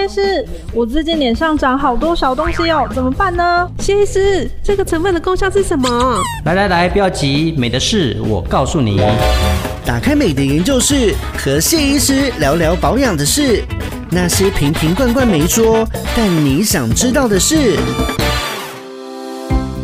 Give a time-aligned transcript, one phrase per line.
[0.00, 3.68] 谢医师，我最近脸上长好多小东西哦，怎么办呢？
[3.80, 6.18] 谢医师，这个成分的功效是什么？
[6.46, 8.98] 来来来，不要急，美的事我告诉你。
[9.84, 13.62] 打开美的研究室，和谢医师聊聊保养的事，
[14.10, 15.86] 那些瓶瓶罐罐没说，
[16.16, 17.76] 但你想知道的事。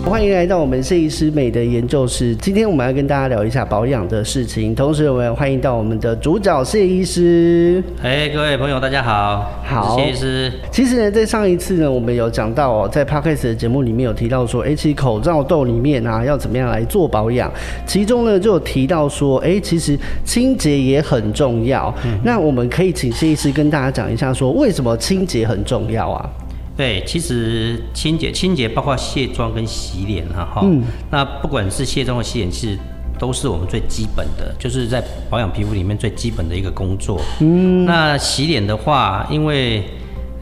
[0.09, 2.33] 欢迎来到我们谢医师美的研究室。
[2.37, 7.83] 今天我们要跟大家聊一下保养的事情，同时我们欢迎到我们的主角谢医师。
[8.01, 10.53] 哎，各位朋友，大家好，好，谢医师。
[10.71, 17.53] 其实呢，在上一次呢，我们有讲到哦，在 Podcast 的节目里面有提到说，哎，其实口罩痘里面啊，要怎么样来做保养？
[17.85, 21.93] 其中呢，就有提到说，哎，其实清洁也很重要。
[22.05, 22.17] 嗯。
[22.25, 26.31] 那我们可以请谢医师跟大家讲一下，说为什么清洁很重要啊？
[26.77, 30.61] 对，其实清洁清洁包括卸妆跟洗脸哈哈。
[30.63, 30.83] 嗯。
[31.11, 32.79] 那不管是卸妆和洗脸，其实
[33.19, 37.19] 都是我们最基本的，就是在保养皮肤里面最基本的一个工作。
[37.41, 37.87] 嗯。
[37.87, 39.85] 那洗脸的话，因为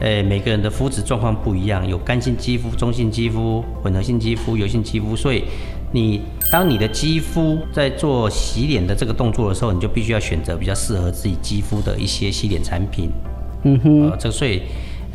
[0.01, 5.45] 呃每个人的肤质状况不一样，有干性肌肤、中性肌肤、混合性肌肤、油性肌肤，所以
[5.93, 6.19] 你
[6.51, 13.09] 当你的肌肤在做洗脸的这个动作的时候，你就必须要选择比较适合自己肌肤的一些洗脸产品。
[13.63, 14.09] 嗯哼。
[14.09, 14.63] 呃，这所以。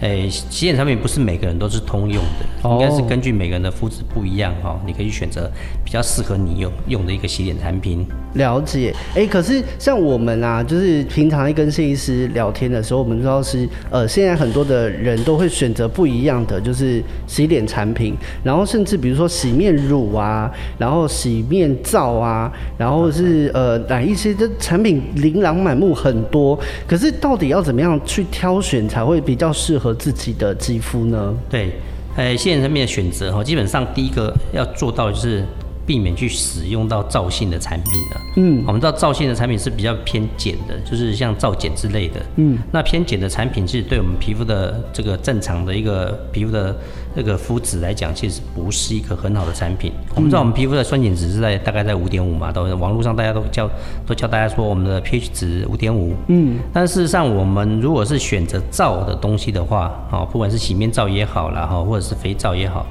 [0.01, 5.51] 诶，洗脸产品不是每个人都是通用的，应该是根据每个人的肤质不一样哈，你可以选择
[5.85, 8.07] 比较适合你用用的一个洗脸产品。
[8.35, 31.35] 了解，诶，可是像我们啊，就是平常一跟设计师聊天的时候，我们知道是呃，现在很多的人都会选择不一样的就是洗脸产品，然后甚至比如说洗面乳啊，然后洗面皂啊，然后是呃，哪一些的产品琳琅满目很多，可是到底要怎么样去挑选才会比较适合自己的肌肤呢？
[31.49, 31.73] 对，
[32.17, 35.45] 呃，洗脸产品的选择哈，基本上第一个要做到的就是。
[35.91, 38.21] 避免去使用到皂性的产品了。
[38.37, 42.21] 嗯，我们知道皂性的产品是比较偏碱的，就是像皂碱之类的。
[42.37, 46.77] 嗯，那偏碱的产品其实对我们皮肤的这个正常的一个皮肤的
[47.13, 49.91] 那个肤质来讲，其实不是一个很好的产品。
[50.11, 53.69] 嗯、我们知道我们皮肤的酸碱值是在大概在五点五嘛，都网络上大家都叫
[54.07, 56.15] 都叫大家说我们的 pH 值五点五。
[56.29, 62.87] 嗯，但事实上我们如果是选择皂的东西的话，哦，不管是洗面皂也好啦，哈，或者是肥皂也好，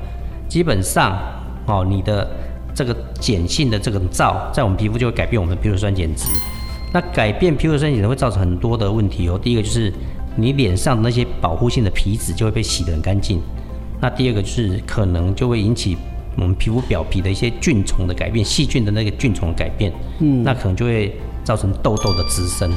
[0.50, 1.18] 基本上
[1.66, 2.28] 哦，你的
[2.80, 6.32] 这个碱性的这个皂，在我们皮肤就会改变我们的皮肤酸碱值。
[6.94, 9.38] 那改变皮肤酸碱值会造成很多的问题哦。
[9.38, 9.92] 第一个就是
[10.38, 13.42] 你脸上的那些保护性的皮脂就会被洗得很干净。
[14.00, 15.98] 那第二个就是可能就会引起
[16.38, 19.92] 我们皮肤表皮的一些菌虫的改变，细菌的那个菌虫的改变。
[20.22, 21.14] 嗯，那可能就会
[21.44, 22.72] 造成痘痘的滋生。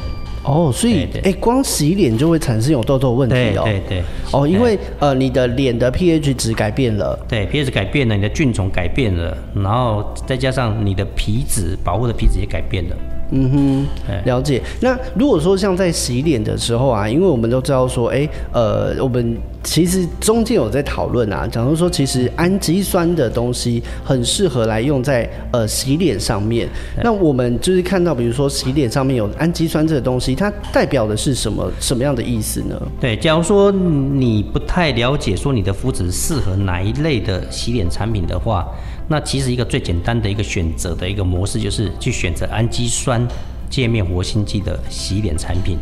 [0.45, 3.63] 哦，所以哎、欸，光洗脸就会产生有痘痘问题哦。
[3.65, 4.03] 对对对。
[4.33, 7.19] 哦，因为呃，你的脸的 pH 值改变了。
[7.29, 12.97] 对，pH 改变了，你的菌种改变了，然后再加上你的皮脂保护的皮脂也改变了。
[13.35, 13.87] 嗯哼，
[14.27, 14.63] 了解。
[14.81, 26.69] 那如果说像在洗脸的时候啊，因为我们都知道说，哎、欸，呃，我们其实中间有在讨论啊，假如说其实氨基酸的东西很适合来用在呃洗脸上面。
[27.03, 32.81] 那我们就是看到，比如说洗脸上面有氨基酸这个东西，它代表的是什么什么样的意思呢？
[33.01, 38.69] 对，假如说你不太了解说你的肤质适合哪一类的洗脸产品的话。
[39.09, 43.27] 那其实一个最简单的一个选择的一个模式，就是去选择氨基酸
[43.69, 45.77] 界面活性剂的洗脸产品，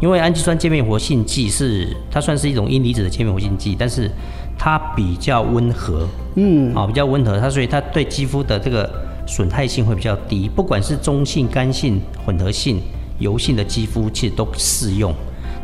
[0.00, 4.10] 因为氨基酸界面活性剂是它算是一种阴离子的界面活性剂，但是
[4.58, 6.06] 它比较温和，
[6.36, 8.88] 嗯，啊比较温和，它所以它对肌肤的这个
[9.26, 12.80] 损害性会比较低，不管是中性、干性、混合性、
[13.18, 15.14] 油性的肌肤，其实都适用。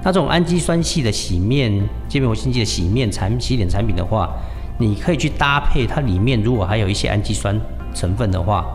[0.02, 1.70] 那这种氨基酸系的洗面
[2.08, 4.30] 界面活性剂的洗面产洗脸产品的话，
[4.78, 7.58] 你可以去搭配它里面，如果还有一些氨基酸
[7.94, 8.66] 成分的话，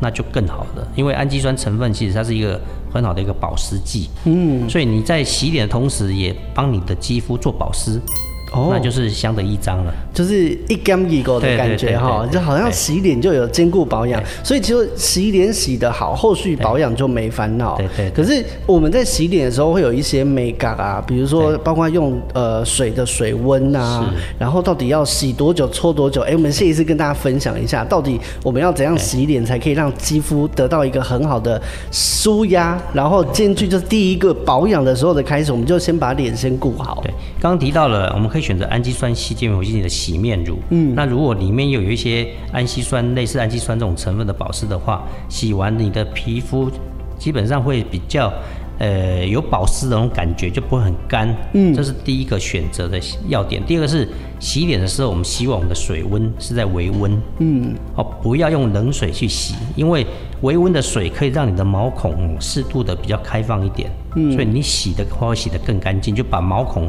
[0.00, 0.86] 那就更好了。
[0.94, 2.60] 因为氨基酸成分其实它是一个
[2.92, 8.00] 很好的一个保湿剂，嗯，所以你在洗脸的同时，也帮你的肌肤做保湿。
[8.52, 17.76] 哦，那就是相得益彰了，就是一干一个的感觉哈，就好像洗脸就有兼顾保养，所以其实洗脸洗得好，后续保养就没烦恼。
[17.76, 18.10] 对对。
[18.10, 26.22] 可是我们在洗脸的时候会有一些美感啊，比如说包括用呃水的水温啊，然后到底要洗多久、搓多久？
[26.22, 31.60] 哎，我们谢一次跟大家分享一下，到底我们要怎样洗脸才可以让肌肤得到一个很好的
[31.92, 37.02] 舒压，然后兼具就是第一个保养的时候的开始，我们就先把脸先顾好。
[37.04, 38.37] 对，刚刚提到了，我们可以。
[38.40, 46.70] 选择氨基酸系界面活性剂的洗面乳，嗯，那如果里面又有一些氨基酸，类似氨基酸这种成分的保湿的话，洗完你的皮肤
[47.18, 48.32] 基本上会比较，
[48.78, 53.62] 呃，有保湿的那种感觉，就不会很干，嗯，这是第一个选择的要点。
[53.64, 54.08] 第二个是
[54.38, 60.06] 洗脸的时候，我们希望我们的水温是在微温，嗯，哦，不要用冷水去洗，因为
[60.42, 66.88] 微温的水可以让你的毛孔适度的比较开放一点，嗯，所以你洗的话会洗得更干净，就把毛孔。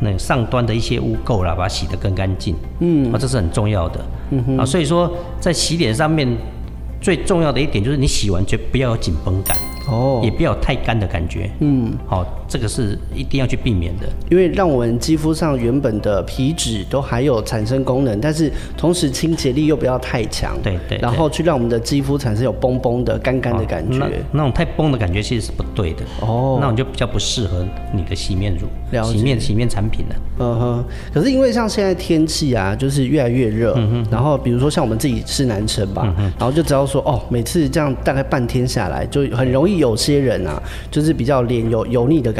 [0.00, 2.54] 那上端的一些污垢啦，把它洗得更干净。
[2.80, 4.00] 嗯，啊，这是很重要的。
[4.30, 6.26] 嗯哼，啊，所以说在洗脸上面
[7.00, 9.56] 最重要的一点就是你洗完就不要有紧绷感。
[9.88, 11.50] 哦，也不要太干的感觉。
[11.60, 20.54] 嗯，好，这个是一定要去避免的，因为让我们肌肤上原本的皮脂都还有产生功能，但是同时清洁力又不要太强。
[20.62, 21.00] 对对，对。
[21.00, 23.98] 然后去让我们的肌肤产生有绷绷的、干干的感觉。
[23.98, 26.02] 那，那种太绷的感觉其实是不对的。
[26.20, 26.58] 哦。
[26.60, 28.68] 那种就比较不适合你的洗面乳、
[29.04, 30.16] 洗面洗面产品了。
[30.38, 30.84] 嗯哼。
[31.12, 33.74] 可是因为像现在天气啊，就是越来越热。
[33.76, 34.06] 嗯哼。
[34.10, 36.14] 然后比如说像我们自己是男生吧。
[36.38, 39.80] 然后就知道说，哦，每次这样大概半天下来，就很容易。
[39.80, 42.39] 有些人啊，就是比较脸有油腻的感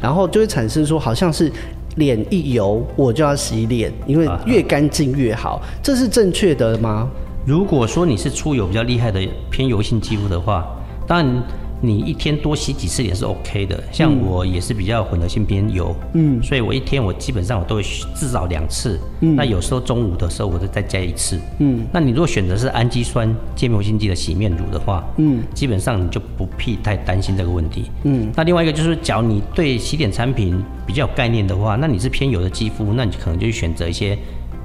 [0.00, 1.50] 然后就会产生说，好像是
[1.96, 7.08] 脸一油我就要洗脸，因为越干净越好，这是正确的吗？
[7.46, 10.64] 如果说你是出油比较厉害的偏油性肌肤的话，
[11.06, 11.42] 当然。
[11.82, 17.82] 你一天多洗几次也是 OK 的，像我也是比较混合性偏油，嗯，所以我一天我基本上我都会
[18.14, 34.18] 至少两次，嗯，那有时候中午的时候我就再加一次，嗯，那你如果选择是氨基酸界面活性剂的洗面乳的话，嗯，基本上你就不必太担心这个问题，嗯，那另外一个就是，假如你对洗脸产品比较有概念的话，那你是偏油的肌肤，那你可能就选择一些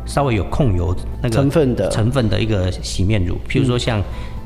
[0.05, 1.89] 稍微有控油那个成分的。
[1.89, 4.03] 成分的一个洗面乳，譬如说像。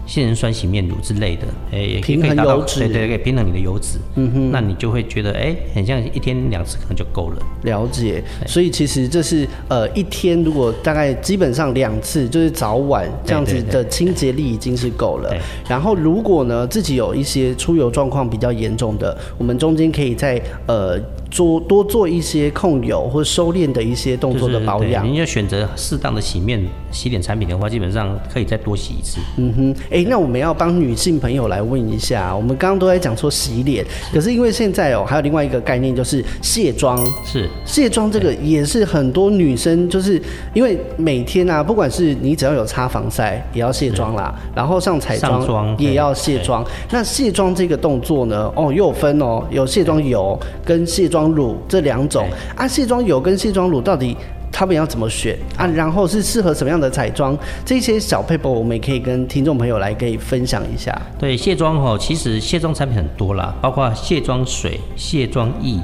[0.09, 3.99] 杏仁酸洗面乳之类的，哎、欸，也可以达到，对对，可以平衡你的油脂。
[4.15, 7.37] 嗯哼，那你就会觉得，哎、欸，很像一天两次可能就够了。
[7.61, 15.31] 了解，所以其实这是呃一天如果大概基本上两次，就是早晚这样子的清洁力已经是够了。
[15.69, 20.99] 然后如果呢自己有一些出油状况比较严重的，我们中间可以在呃。
[21.29, 26.59] 做多做一些控油或收敛的一些动作的保养，您要选择适当的洗面
[26.91, 29.19] 洗脸产品的话，基本上可以再多洗一次。
[29.37, 37.47] 嗯哼，哎、欸，那我们要帮女性朋友来问一下，我们刚刚都在讲说洗脸，可是因为现在哦、喔，还有另外一个概念就是卸妆，是。
[37.63, 40.19] 卸妆这个也是很多女生就是
[40.55, 46.65] 因为每天啊，不管是你只要有擦防晒也要卸妆啦，然后上彩妆也要卸妆。
[46.89, 51.18] 那卸妆这个动作呢，哦，又有分哦、喔，有卸妆油跟卸妆。
[51.27, 54.15] 乳这两种啊，卸妆油跟卸妆乳到底
[54.51, 55.65] 他们要怎么选啊？
[55.67, 57.37] 然后是适合什么样的彩妆？
[57.63, 60.93] 这些小撇步我们也可以跟听众朋友来可以分享一下。
[61.17, 65.79] 对，卸妆哈，其实卸妆产品很多啦，包括卸妆水、卸妆液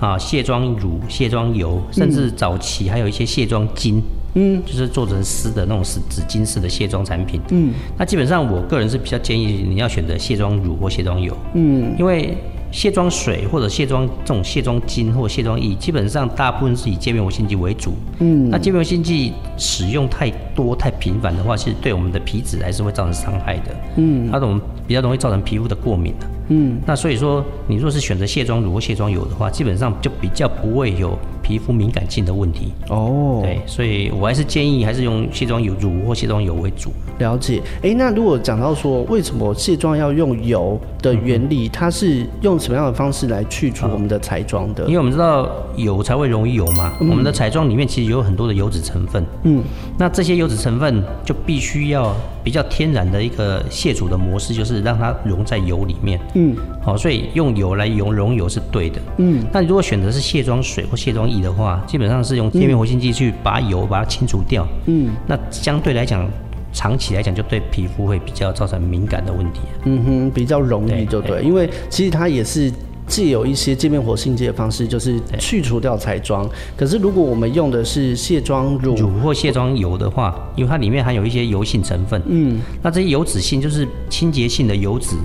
[0.00, 4.00] 啊、卸妆乳、卸妆油，甚至早期还有一些卸妆巾，
[4.34, 12.36] 嗯，就是做成丝的那种纸纸巾式的卸妆产品，嗯，那基本上我个人是比较建议你要选择卸妆乳或卸妆油，嗯，因为。
[12.72, 17.92] 卸妆水或者卸妆这种卸妆巾或卸妆液，基本上大部分是以界面活性剂为主。
[18.20, 23.76] 嗯，那界面活性剂使用太多太频繁的话，其实对我们的皮脂还是会造成伤害的。
[23.96, 26.14] 嗯，它容比较容易造成皮肤的过敏。
[26.50, 32.72] 嗯，那所以说，你若是选择卸妆乳或卸妆油的话，基本上就比较不会有皮肤敏感性的问题。
[32.88, 36.90] 哦，对，所以我还是建议还是用卸妆油乳或卸妆油为主。
[37.18, 37.62] 了解。
[37.76, 44.84] 哎、欸，那如果讲到说为什么卸妆要用油的原理，嗯、它是用什么样的方式来去除我们的彩妆的？
[44.86, 49.24] 因为我们知道油才会溶于油嘛，嗯、我们的彩妆里面其实有很多的油脂成分。
[49.44, 49.62] 嗯，
[49.96, 56.20] 那这些油脂成分就必须要比较天然的一个卸除的模式，就是让它溶在油里面。
[56.34, 59.00] 嗯，好，所以用油来溶溶油是对的。
[59.18, 64.66] 嗯，那如果选择是卸妆水或卸妆液的话，基本上是用界面活性剂去把油把它清除掉。
[64.86, 66.28] 嗯，那相对来讲，
[66.72, 69.60] 长期来讲就对皮肤会比较造成敏感的问题。
[69.84, 72.72] 嗯哼，比较容易就对，对，因为其实它也是。
[73.10, 76.48] 借有一些界面活性剂的方式，就是去除掉彩妆。
[76.76, 85.16] 可是如果我们用的是卸妆乳，乳或卸妆油的话，因为它里面含有一些油性成分，嗯，那这些油脂性就是清洁性的油脂。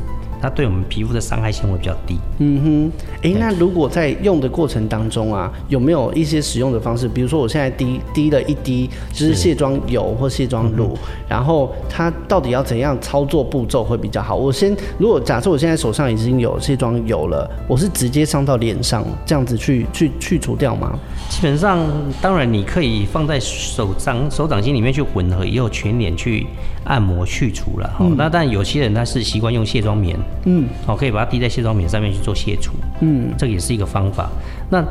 [0.46, 2.20] 它对我们皮肤的伤害性会比较低。
[2.38, 2.92] 嗯哼，
[3.24, 7.08] 哎、欸，那如果在用的过程当中啊，有没有一些使用的方式？
[7.08, 10.96] 比如说我现在滴滴了一滴，就是卸妆油或卸妆乳，
[11.28, 14.36] 然后它到底要怎样操作步骤会比较好？
[14.36, 21.00] 我先，如果假设我现在手上已经有卸妆油了，我是直接上到脸上这样子去去去除掉吗？
[21.30, 21.80] 基本上，
[22.22, 26.46] 当然你可以放在手掌手掌心里面去混合，以后全脸去
[26.84, 27.92] 按摩去除了。
[28.00, 30.16] 嗯、那但有些人他是习惯用卸妆棉。
[30.44, 32.74] 嗯，好，可以把它滴在卸妆棉上面去做卸除。
[33.01, 34.30] 嗯，这个也是一个方法。
[34.70, 34.86] 那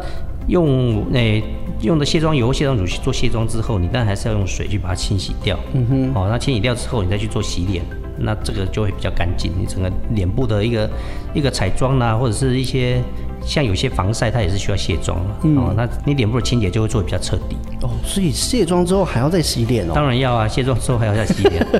[0.48, 1.44] 用诶、欸、
[1.80, 5.58] 用的卸妆油、卸妆乳去做卸妆之后，你当然还是要用水去把它清洗掉。
[5.72, 7.84] 嗯哼，哦，那清洗掉之后，你再去做洗脸，
[8.18, 9.52] 那这个就会比较干净。
[9.58, 10.90] 你整个脸部的一个
[11.32, 13.00] 一个彩妆啊，或者是一些
[13.44, 15.38] 像有些防晒，它也是需要卸妆了。
[15.42, 17.56] 嗯、哦，那你脸部的清洁就会做的比较彻底。
[17.82, 19.92] 哦，所以卸妆之后还要再洗脸哦？
[19.94, 21.66] 当然要啊，卸妆之后还要再洗脸。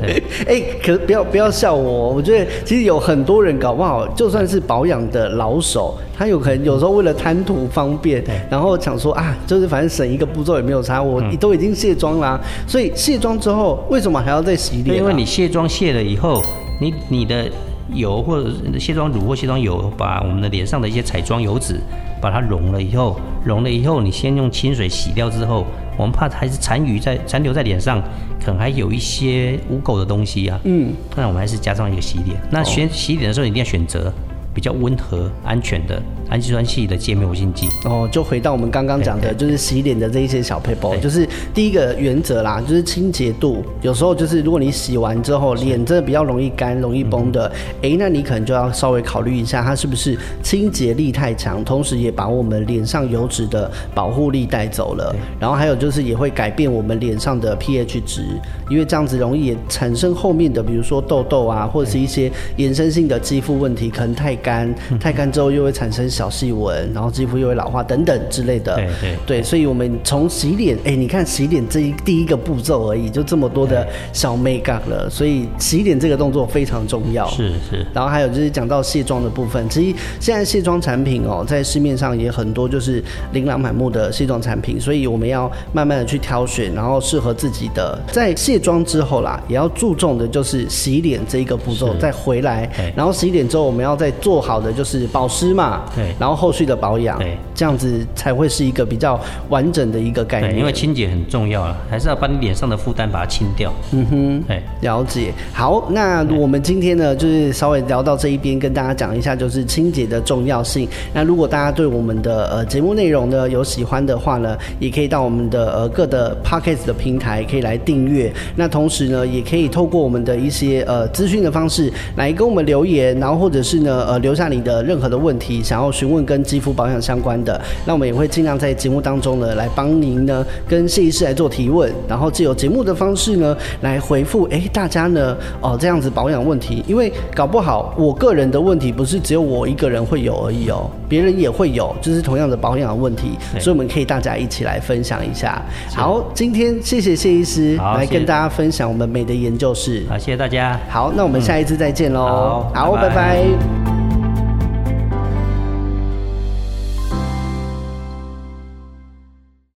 [0.47, 12.39] 哎、欸，可不要不要笑我，我觉得其实有很多人搞不好，就算是保养的老手，他有可能有时候为了贪图方便，然后想说啊，就是反正省一个步骤也没有差，我都已经卸妆啦。
[12.43, 14.99] 嗯、所以卸妆之后为什么还要再洗脸、啊？
[14.99, 16.43] 因为你卸妆卸了以后，
[16.81, 17.51] 你你的。
[17.93, 21.81] 油或者卸妆乳或卸妆油，把我们的脸上的一些彩妆油脂
[22.21, 28.03] 把它溶了以后，溶了以后，你先用清水洗掉之后，我们怕还是残余在残留在脸上，
[28.45, 30.59] 可能还有一些污垢的东西啊。
[30.65, 32.41] 嗯，那我们还是加上一个洗脸。
[32.51, 34.13] 那选洗脸的时候，一定要选择
[34.55, 36.03] 比较温和、安全的。
[36.31, 43.63] 氨基酸系的界面活性剂哦，就回到我们刚刚讲的，就是洗脸的这一些小配包，就是第一个原则啦，就是清洁度。
[43.83, 47.47] 有时候就是如果你洗完之后脸真的比较容易干、容易崩的，
[47.83, 55.15] 哎、欸，那你可能就要稍微考虑一下，它是不是清洁力太强，同时也把我们脸上油脂的保护力带走了。
[55.39, 58.23] 然后还有就是也会改变我们脸上的 pH 值，
[58.71, 66.09] 因为这样子容易也产生后面的，比如说痘痘啊，或者是一些衍生性的肌肤问题，可能太干，太干之后又会产生。
[66.15, 68.77] 小细纹，然后肌肤又会老化等等之类的。
[68.77, 75.11] 对对对，所以我们从洗脸，哎，你看洗脸这一第一个步骤而已，就这么多的小美感了。
[75.11, 77.27] 所以洗脸这个动作非常重要。
[77.29, 77.85] 是是。
[77.93, 83.03] 然后还有就是讲到卸妆的部分，其实现在卸妆产品哦，在市面上也很多，就是
[83.33, 84.81] 琳琅满目的卸妆产品。
[84.81, 87.99] 所以我们要慢慢的去挑选，然后适合自己的。
[88.13, 92.71] 在卸妆之后啦，也要注重的就是洗脸这一个步骤，再回来。
[92.95, 95.83] 然后洗脸之后，我们要再做好的就是保湿嘛。
[96.19, 99.19] 然后后续的保养，对，这样子才会是一个比较
[99.49, 100.59] 完整的一个概念。
[100.59, 103.73] 因为清洁很重要啊，还是要把你脸上的负担把它清掉。
[103.93, 105.33] 嗯哼，哎，了解。
[105.53, 110.89] 好，那我们今天呢，就是稍微聊到这一边，跟大家讲一下，就是清洁的重要性。
[111.13, 118.33] 那如果大家对我们的呃节目内容呢有喜欢的话呢，也可以到我们的呃各的 Podcast 的平台可以来订阅。
[118.57, 145.63] 那同时呢，也可以透过我们的一些呃资讯的方式来跟我们留言，然后或者是呢呃留下你的任何的问题，想要询问跟肌肤保养相关的，那我们也会尽量在节目当中呢，来帮您呢跟谢医师来做提问，然后借由节目的方式呢来回复，哎，大家呢哦这样子保养问题，因为搞不好我个人的问题不是只有我一个人会有而已哦，别人也会有，就是同样的保养的问题，所以我们可以大家一起来分享一下。
[145.95, 150.81] 好，今天谢谢谢医师来跟大家分享我们美的研究室，好，谢谢大家。
[150.89, 152.95] 好，那我们下一次再见喽，嗯，好。
[152.95, 154.04] 拜拜。